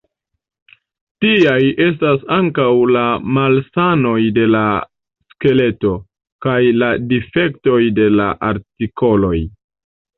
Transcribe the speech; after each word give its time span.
Tiaj 1.25 1.59
estas 1.87 2.25
ankaŭ 2.37 2.65
la 2.95 3.05
malsanoj 3.37 4.15
de 4.39 4.49
la 4.57 4.65
skeleto, 5.35 5.95
kaj 6.49 6.59
la 6.83 6.93
difektoj 7.17 7.81
de 8.03 8.13
la 8.21 8.31
artikoloj. 8.53 9.37